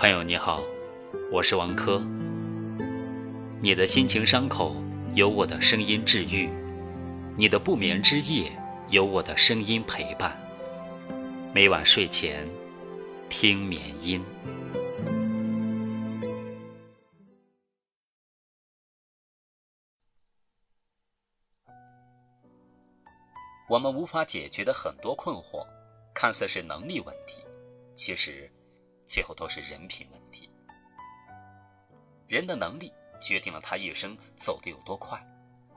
[0.00, 0.62] 朋友你好，
[1.30, 2.00] 我是王珂。
[3.60, 4.74] 你的心情伤口
[5.14, 6.48] 有我的声音治愈，
[7.36, 8.50] 你的不眠之夜
[8.88, 10.40] 有我的声音陪伴。
[11.52, 12.48] 每晚睡前
[13.28, 14.24] 听眠音。
[23.68, 25.66] 我们无法解决的很多困惑，
[26.14, 27.42] 看似是能力问题，
[27.94, 28.50] 其实
[29.10, 30.48] 最后都是人品问题。
[32.28, 35.20] 人的能力决定了他一生走得有多快，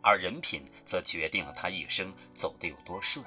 [0.00, 3.26] 而人品则决定了他一生走得有多顺。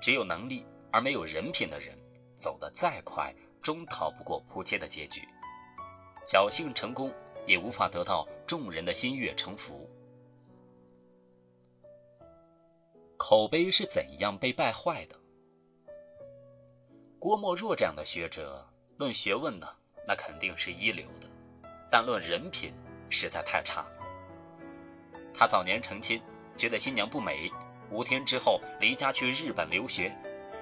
[0.00, 1.98] 只有能力而没有人品的人，
[2.36, 5.22] 走得再快，终逃不过扑街的结局。
[6.24, 7.12] 侥幸成功，
[7.44, 9.90] 也无法得到众人的心悦诚服。
[13.16, 15.18] 口碑是怎样被败坏的？
[17.18, 18.64] 郭沫若这样的学者，
[18.98, 19.66] 论学问呢，
[20.06, 21.26] 那肯定是一流的，
[21.90, 22.72] 但论人品
[23.10, 23.84] 实在太差。
[25.34, 26.22] 他早年成亲，
[26.56, 27.50] 觉得新娘不美，
[27.90, 30.14] 五天之后离家去日本留学，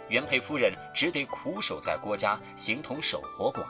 [0.09, 3.65] 原配夫人只得苦守在郭家，形同守活寡。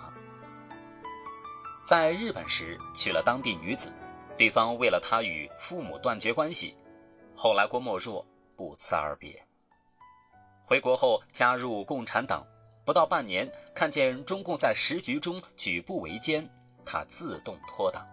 [1.85, 3.93] 在日本时娶了当地女子，
[4.39, 6.77] 对方为了他与父母断绝关系，
[7.35, 8.25] 后来郭沫若。
[8.57, 9.45] 不辞而别。
[10.65, 12.47] 回国后加入共产党，
[12.85, 16.47] 不到半年，看见中共在时局中举步维艰，
[16.85, 18.07] 他自动脱党。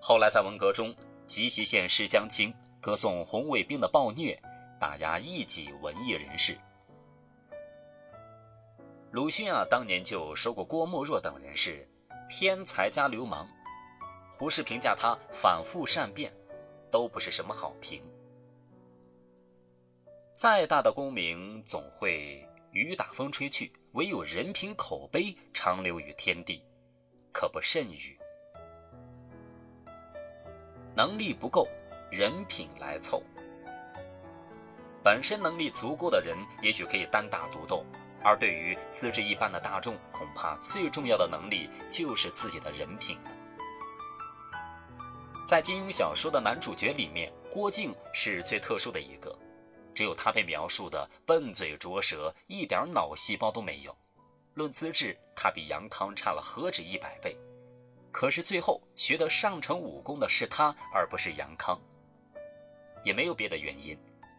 [0.00, 0.94] 后来在文革中
[1.26, 4.40] 急袭县师江青，歌颂红卫兵的暴虐，
[4.80, 6.58] 打压异己文艺人士。
[9.12, 11.88] 鲁迅啊，当年就说过郭沫若等人是
[12.28, 13.48] 天才加流氓。
[14.30, 16.32] 胡适评价他反复善变，
[16.90, 18.02] 都不是什么好评。
[20.32, 26.62] 再大的功名总会雨打风吹去，唯有人品口碑长留于天地，
[27.32, 28.18] 可不甚于。
[30.94, 31.66] 能力不够，
[32.10, 33.22] 人品来凑。
[35.02, 37.84] 本身能力足够的人，也许可以单打独斗；
[38.22, 43.30] 而对于资质一般的大众，恐怕最重要的能力就是自己的人品了。
[45.46, 49.34] 在金庸小说的男主角里面，郭靖是最特殊的一个。
[49.98, 53.92] 只有他被描述的笨嘴拙舌，一点脑细胞都没有。
[54.54, 57.36] 论资质，他比杨康差了何止一百倍。
[58.12, 61.76] 可是最后学得上乘武功的是他，而不是杨康。
[63.02, 63.98] 也没有别的原因，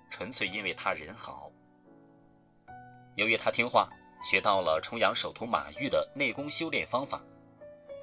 [0.10, 1.52] 纯粹因为他人好。
[3.18, 3.90] 由于他听话，
[4.24, 7.22] 学到了重阳首徒马玉的内功修炼方法。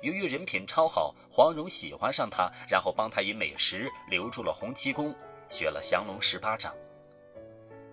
[0.03, 5.15] 由于人品超好，黄蓉喜欢上他，然后帮他以美食留住了洪七公，
[5.49, 6.75] 学了降龙十八掌。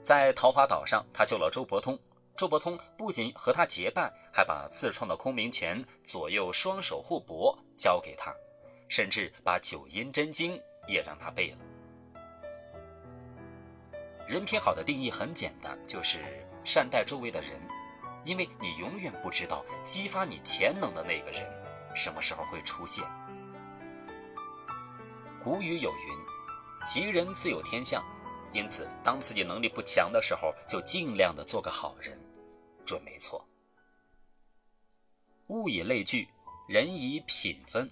[0.03, 1.97] 在桃花岛上，他救了周伯通。
[2.35, 8.33] 周伯通不仅和他结拜，还把自创的空明拳左右双手互搏交给他，
[8.89, 11.57] 甚至把九阴真经也让他背了。
[14.27, 16.19] 人品好的定义很简单，就是
[16.65, 17.51] 善待周围的人，
[18.25, 21.47] 因为你永远不知道激发你潜能的那个人
[21.95, 23.05] 什么时候会出现。
[25.41, 26.17] 古语有云
[26.85, 28.03] ：“吉人自有天相。”
[28.53, 32.17] 因此，当自己能力不强的时候，就尽量的做个好人，
[32.85, 33.43] 准没错。
[35.47, 36.27] 物以类聚，
[36.67, 37.89] 人以品分。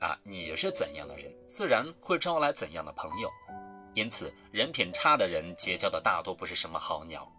[0.00, 3.30] 啊，你是怎样的人，自然会招来怎样的朋友。
[3.94, 7.30] 因此，人品差的人结交的大多不是什么好鸟。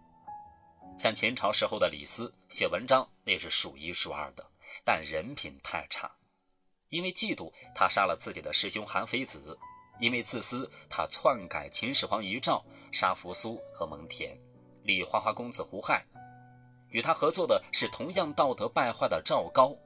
[0.96, 4.46] 像秦朝时候的李斯，写文章那是数一数二的，
[4.84, 6.10] 但人品太差。
[6.88, 9.58] 因为嫉妒，他杀了自己的师兄韩非子。
[9.98, 14.36] 因为自私，他篡改秦始皇遗诏，杀扶苏和蒙恬，
[14.82, 16.04] 立花花公子胡亥。
[16.88, 19.76] 与他合作的是同样道德败坏的赵高。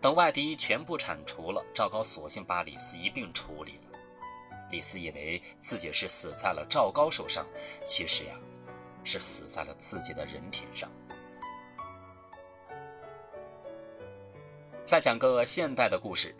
[0.00, 3.98] 等外敌全部铲除了，赵高索性把李斯一并处理了。
[4.70, 7.46] 李斯以为自己是死在了赵高手上，
[7.86, 8.34] 其实呀，
[9.04, 10.90] 是死在了自己的人品上。
[14.84, 16.36] 再讲个现代的故事。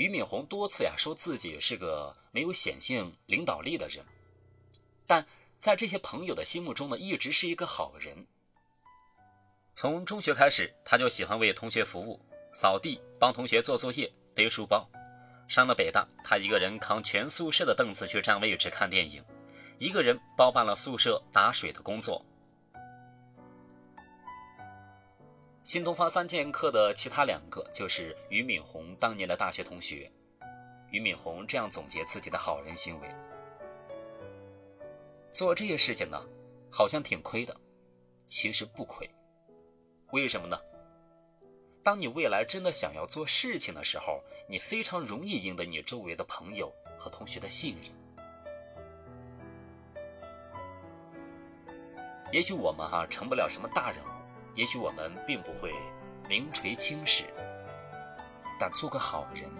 [0.00, 4.02] 俞敏洪多次呀说自己是个没有显性领导力的人，
[5.06, 5.26] 但
[5.58, 8.26] 在这些朋友的心目中呢，一直是一个好人。
[9.74, 12.18] 从中学开始，他就喜欢为同学服务，
[12.54, 14.88] 扫地、帮同学做作业、背书包。
[15.46, 19.22] 上了北大，他一个人扛全宿舍的凳子去占位置看电影，
[19.76, 22.24] 一个人包办了宿舍打水的工作。
[25.70, 30.10] 新东方三剑客的其他两个就是俞敏洪当年的大学同学。
[30.90, 33.08] 俞敏洪这样总结自己的好人行为：
[35.30, 36.20] 做这些事情呢，
[36.72, 37.56] 好像挺亏的，
[38.26, 39.08] 其实不亏。
[40.10, 40.58] 为什么呢？
[41.84, 46.68] 当你未来真的想要做事情的时候，你非常容易赢得你周围的朋友
[46.98, 47.92] 和同学的信任。
[52.32, 54.19] 也许我们哈成不了什么大人物，
[54.54, 55.74] 也许我们并不会
[56.28, 57.24] 名垂青史，
[58.58, 59.50] 但做个好人，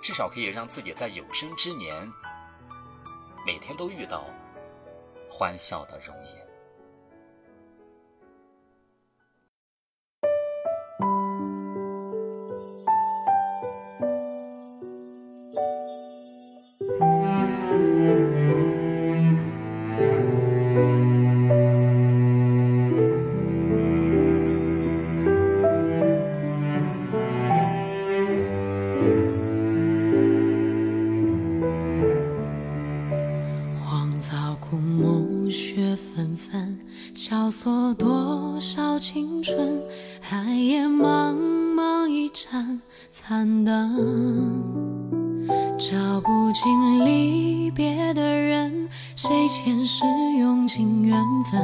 [0.00, 2.10] 至少可以让自己在有生之年
[3.46, 4.24] 每天都遇到
[5.30, 6.49] 欢笑的容颜。
[43.10, 45.46] 残灯，
[45.78, 50.04] 照不尽离别的人，谁前世
[50.38, 51.16] 用尽缘
[51.50, 51.60] 分，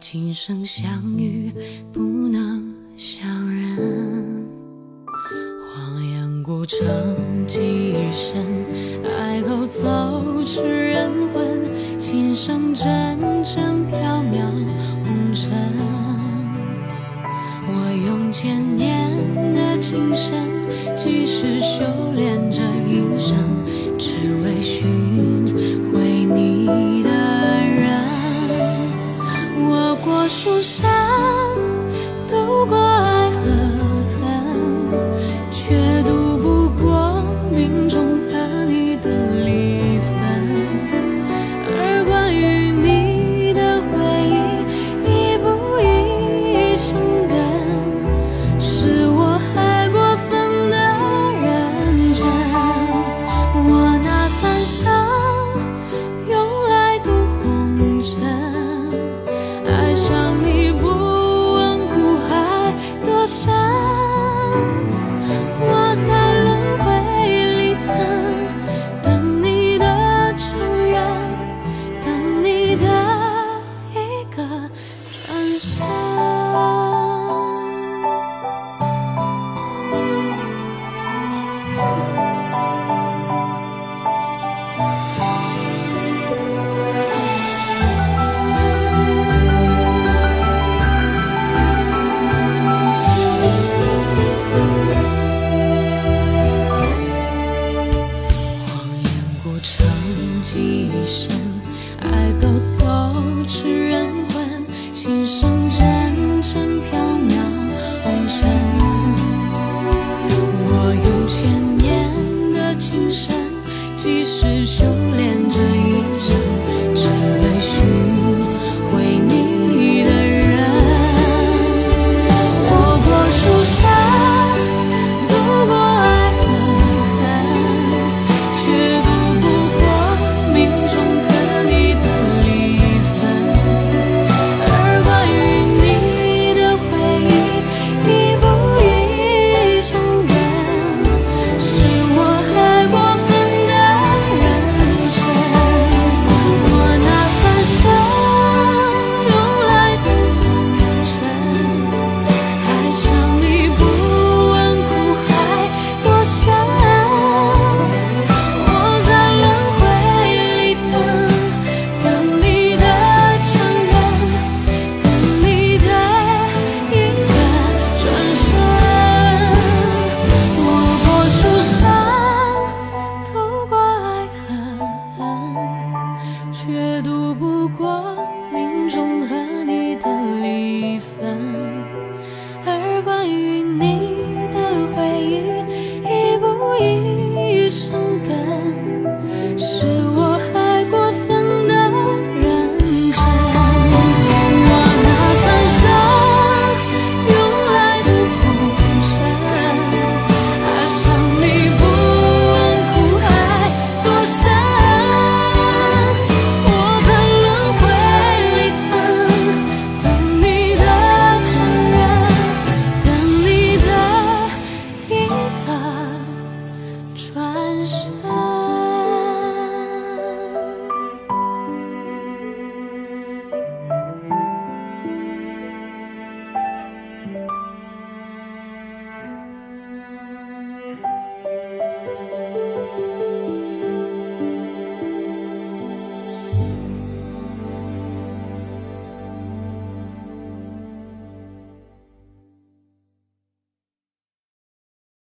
[0.00, 1.52] 今生相遇
[1.92, 4.46] 不能相认。
[5.72, 6.78] 荒烟孤城
[7.46, 8.44] 几深，
[9.18, 14.40] 爱后走痴人魂，心声阵阵飘渺。
[15.32, 15.48] 尘，
[17.68, 17.72] 我
[18.04, 19.08] 用千年
[19.54, 20.39] 的情深，
[30.02, 30.99] 果树上